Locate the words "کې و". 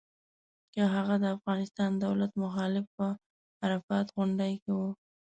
4.63-4.79